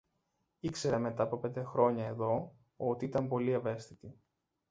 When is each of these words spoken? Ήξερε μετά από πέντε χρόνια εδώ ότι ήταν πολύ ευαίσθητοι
Ήξερε 0.59 0.97
μετά 0.97 1.23
από 1.23 1.37
πέντε 1.39 1.63
χρόνια 1.63 2.05
εδώ 2.05 2.55
ότι 2.75 3.05
ήταν 3.05 3.27
πολύ 3.27 3.51
ευαίσθητοι 3.51 4.19